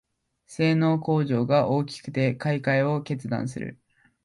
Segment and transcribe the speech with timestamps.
[0.47, 3.79] 性能向上が大きくて買いかえを決断する